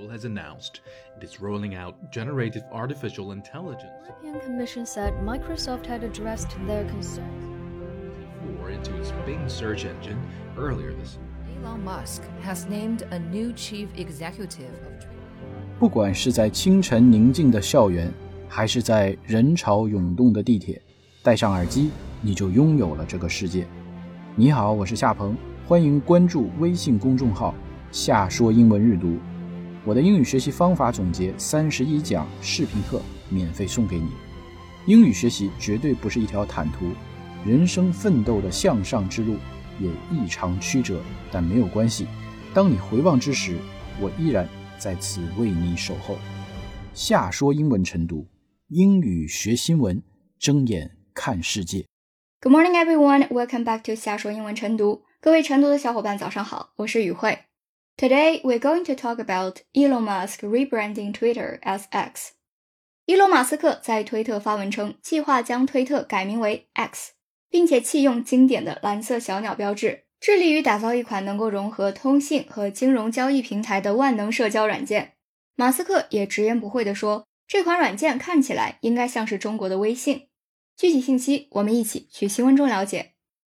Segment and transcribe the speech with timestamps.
[0.00, 0.80] Google has announced
[1.16, 3.92] it is rolling out generative artificial intelligence.
[4.22, 7.44] The European Commission said Microsoft had addressed their concerns.
[8.76, 10.18] into its Bing search engine
[10.56, 11.64] earlier this year.
[11.64, 15.16] Elon Musk has named a new chief executive of Twitter.
[15.78, 18.12] 不管是在清晨宁静的校园，
[18.48, 20.80] 还是在人潮涌动的地铁，
[21.22, 21.90] 戴上耳机，
[22.20, 23.66] 你就拥有了这个世界。
[24.34, 25.36] 你好，我是夏鹏，
[25.66, 29.18] 欢迎关注微信公众号“夏说英文日读”。
[29.83, 34.11] 我的英语学习方法总结三十一讲视频课免费送给你。
[34.85, 36.91] 英语学习绝对不是一条坦途。
[37.43, 39.37] 人生奋斗的向上之路
[39.79, 42.05] 也异常曲折，但没有关系。
[42.53, 43.57] 当你回望之时，
[43.99, 46.15] 我依然在此为你守候。
[46.93, 48.27] 夏说英文晨读，
[48.67, 50.03] 英语学新闻，
[50.37, 51.87] 睁眼看世界。
[52.41, 53.27] Good morning, everyone.
[53.29, 55.01] Welcome back to 夏说英文晨读。
[55.19, 57.39] 各位晨读的小伙伴，早上好，我是雨慧。
[57.97, 62.33] Today we're going to talk about Elon Musk rebranding Twitter as X。
[63.05, 67.13] 伊隆马斯克在推特发文称，计划将推特改名为 X。
[67.51, 75.15] 并且弃用经典的蓝色小鸟标志，致力于打造一款能够融合通信和金融交易平台的万能社交软件。
[75.57, 80.29] 马斯克也直言不讳地说，这款软件看起来应该像是中国的微信。
[80.77, 83.15] 具体信息我们一起去新闻中了解。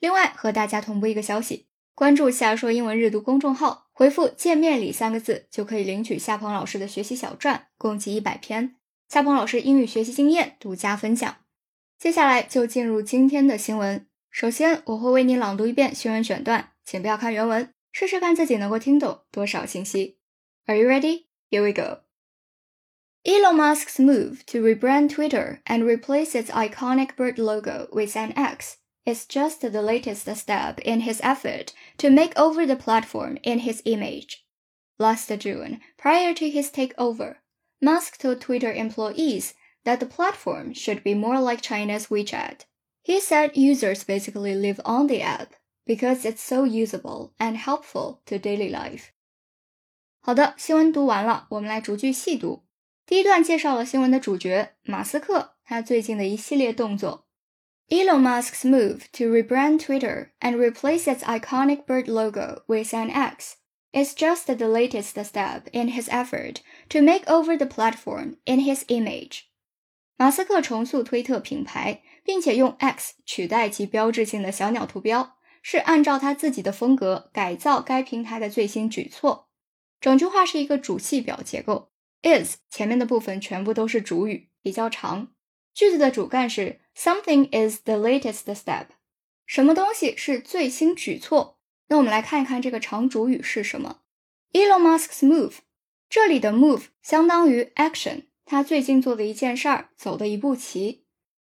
[0.00, 8.74] 另外和大家同步一个消息，关注“夏说英文日读”公众号，回复“见面礼”三个字，就可以领取夏鹏老师的学习小传，共计一百篇，
[9.08, 11.36] 夏鹏老师英语学习经验独家分享。
[11.96, 14.06] 接下来就进入今天的新闻。
[14.28, 20.18] 首先，我会为你朗读一遍新闻选段，请不要看原文，试试看自己能够听懂多少信息。
[20.66, 21.26] Are you ready?
[21.48, 22.00] Here we go.
[23.22, 28.74] Elon Musk's move to rebrand Twitter and replace its iconic bird logo with an X
[29.05, 33.81] is just the latest step in his effort to make over the platform in his
[33.85, 34.45] image.
[34.97, 37.37] Last June, prior to his takeover,
[37.81, 39.53] Musk told Twitter employees
[39.85, 42.65] that the platform should be more like China's WeChat.
[43.01, 45.53] He said users basically live on the app
[45.87, 49.11] because it's so usable and helpful to daily life.
[50.21, 52.65] 好的，新闻读完了，我们来逐句细读。
[53.05, 57.25] 第一段介绍了新闻的主角马斯克，他最近的一系列动作。
[57.90, 63.56] Elon Musk's move to rebrand Twitter and replace its iconic bird logo with an X
[63.92, 68.84] is just the latest step in his effort to make over the platform in his
[68.88, 69.42] image.
[70.16, 79.50] 马斯克重塑推特品牌，并且用 X 取代其标志性的小鸟图标，是按照他自己的风格改造该平台的最新举措。
[80.00, 81.90] 整句话是一个主系表结构
[82.22, 85.28] ，is 前面的部分全部都是主语，比较长。
[85.74, 88.87] 句子的主干是 Something is the latest step，
[89.45, 91.57] 什么东西是最新举措？
[91.87, 94.01] 那我们来看一看这个长主语是什么。
[94.51, 95.59] Elon Musk's move，
[96.09, 98.25] 这里的 move 相当于 action。
[98.45, 101.05] 他最近做的一件事儿，走的一步棋。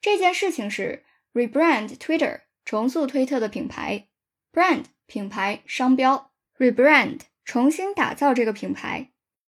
[0.00, 4.08] 这件事情是 rebrand Twitter，重塑推特的品牌。
[4.52, 9.12] brand 品牌商标，rebrand 重新打造这个品牌，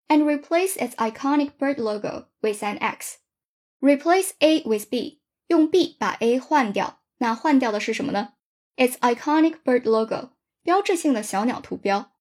[0.08, 6.11] and replace its iconic bird logo with an X。replace A with B， 用 B 把
[6.21, 7.01] A 换掉。
[7.19, 8.35] 那换掉的是什么呢
[8.77, 10.31] ？its iconic bird logo，
[10.63, 12.13] 标志性的小鸟图标。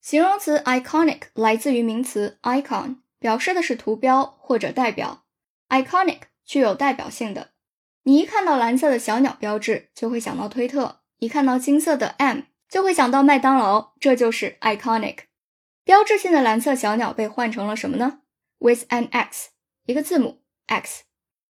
[0.00, 2.96] 形容词 iconic 来自于名词 icon。
[3.20, 5.24] 表示的是图标或者代表
[5.70, 7.52] ，iconic 具有代表性的。
[8.02, 13.94] 你一看到蓝色的小鸟标志，就会想到推特；一看到金色的 M，就会想到麦当劳。
[13.98, 15.20] 这就是 iconic。
[15.84, 18.20] 标志性的蓝色小鸟被换成了什么呢
[18.58, 19.52] ？With an X，
[19.86, 21.04] 一个字母 X。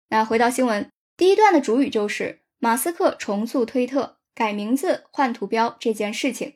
[0.10, 6.56] 那回到新闻，第一段的主语就是马斯克重塑推特、改名字、换图标这件事情。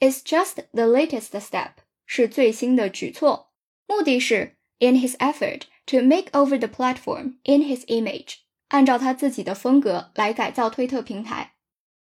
[0.00, 1.70] It's just the latest step，
[2.04, 3.54] 是最新的举措。
[3.86, 8.34] 目的是 in his effort to make over the platform in his image，
[8.68, 11.54] 按照他自己的风格来改造推特平台。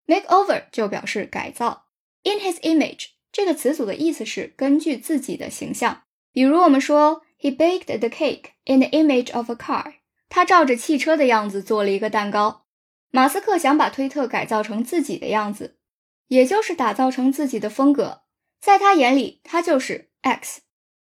[0.07, 1.85] make over 就表示改造。
[2.23, 6.01] in his image 这个词组的意思是根据自己的形象。
[6.33, 9.93] 比如我们说 he baked the cake in the image of a car，
[10.29, 12.65] 他照着汽车的样子做了一个蛋糕。
[13.11, 15.79] 马斯克想把推特改造成自己的样子，
[16.27, 18.21] 也就是打造成自己的风格。
[18.61, 20.61] 在他眼里，他就是 X。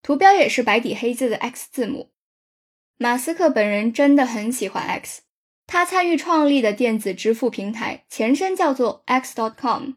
[0.02, 2.14] 图标也是白底黑字的 X 字母。
[2.98, 5.24] 马斯克本人真的很喜欢 X，
[5.68, 9.92] 他参与创立的电子支付平台前身叫做 X.com，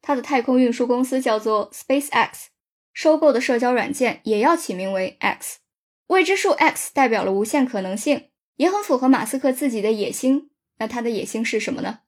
[0.00, 2.46] 他的太空运输公司叫做 SpaceX，
[2.92, 5.58] 收购的社交软件也要起名为 X。
[6.06, 8.27] 未知数 X 代表了无限可能性，
[8.58, 10.50] 也很符合马斯克自己的野心。
[10.76, 12.00] 那他的野心是什么呢？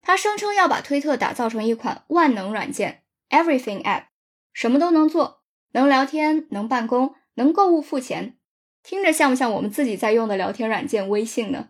[0.00, 4.06] 他声称要把推特打造成一款万能软件，Everything App，
[4.52, 5.42] 什么都能做。
[5.72, 8.38] 能聊天，能办公，能购物付钱，
[8.82, 11.68] 听着像不像我们自己在用的聊天软件微信呢？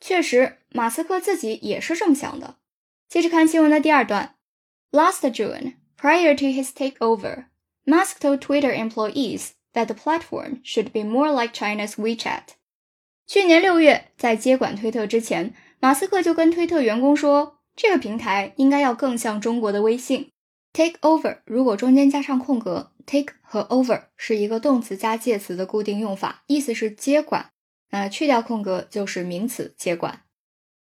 [0.00, 2.56] 确实，马斯克自己也是这么想的。
[3.08, 4.36] 接着看新闻的第二段
[4.90, 7.46] ：Last June, prior to his takeover,
[7.84, 12.54] Musk told Twitter employees that the platform should be more like China's WeChat。
[13.32, 20.32] 去年六月，在接管推特之前，马斯克就跟推特员工说，这个平台应该要更像中国的微信。
[20.72, 27.52] Take over 如果中间加上空格，take 和 over 是一个动词加介词的固定用法，意思是接管。
[27.90, 30.22] 那去掉空格就是名词接管。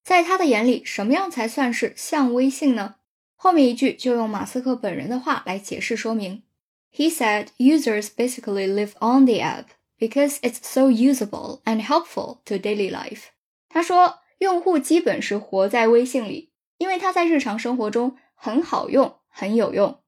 [0.03, 2.95] 在他的眼里，什么样才算是像微信呢？
[3.37, 6.43] 后面一句就用马斯克本人的话来解释说明。
[6.91, 9.65] He said users basically live on the app
[10.00, 13.26] because it's so usable and helpful to daily life。
[13.70, 20.02] 他说，用户基本是活在微信里，因为它在日常生活中很好用、很有用。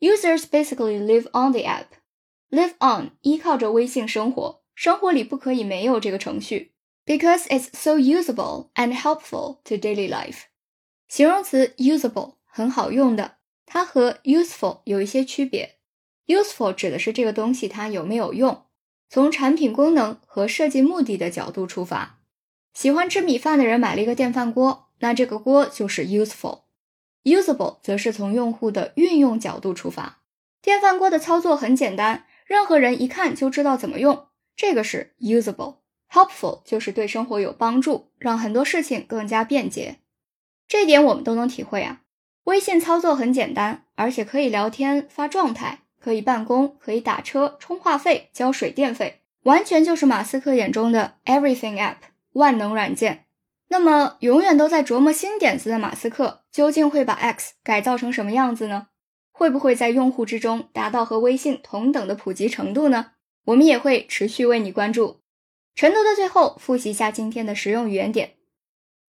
[0.00, 6.72] Users basically live on the app。Live on 依靠着微信生活，生活里不可以没有这个程序，
[7.04, 10.44] because it's so usable and helpful to daily life。
[11.08, 13.36] 形容词 usable 很好用的，
[13.66, 15.76] 它和 useful 有一些区别。
[16.26, 18.64] Useful 指的是这个东西它有没有用，
[19.13, 22.17] 从产品功能和设计目的的角度出发。
[22.73, 26.61] 喜欢吃米饭的人买了一个电饭锅，那这个锅就是 useful。
[27.23, 30.23] Usable 则是从用户的运用角度出发。
[30.63, 35.75] 电饭锅的操作很简单，任何人一看就知道怎么用，这个是 usable。
[36.09, 39.99] Helpful 就是对生活有帮助，让很多事情更加便捷。
[40.67, 42.01] 这点我们都能体会啊。
[42.45, 45.82] 微信操作很简单，而且可以聊天、发状态。
[46.03, 51.95] 可以办公，可以打车、充话费、交水电费，完全就是马斯克眼中的 Everything App
[52.33, 53.25] 万能软件。
[53.69, 58.87] 那么，永远都在琢磨新点子的马斯克，究竟会把 X 改造成什么样子呢？
[59.31, 63.11] 会不会在用户之中达到和微信同等的普及程度呢？
[63.45, 65.21] 我们也会持续为你关注。
[65.73, 68.33] 晨读的最后，复习一下今天的实用语言点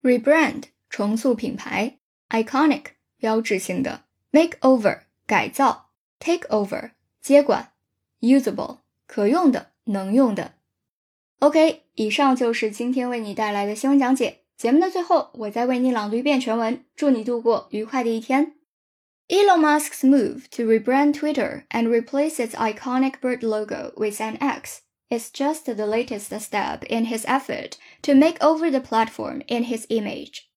[0.02, 1.99] ：rebrand 重塑品牌
[2.31, 2.85] ，iconic
[3.19, 5.83] 标志性的，makeover 改造。
[6.24, 6.91] Take over
[7.21, 7.71] 接管，
[8.21, 10.53] usable 可用的、能用的。
[11.39, 14.41] OK，以上就是今天为你带来的新闻讲解。
[14.57, 18.56] 节目的最后，我再为你朗读一遍全文，祝你度过愉快的一天。
[19.30, 25.31] Elon Musk's move to rebrand Twitter and replace its iconic bird logo with an X is
[25.31, 30.50] just the latest step in his effort to make over the platform in his image.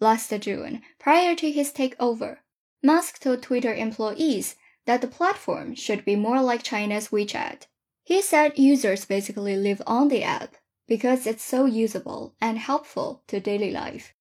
[0.00, 2.38] Last June, prior to his takeover,
[2.82, 7.67] Musk told Twitter employees that the platform should be more like China's WeChat.
[8.03, 10.55] He said users basically live on the app
[10.87, 14.13] because it's so usable and helpful to daily life.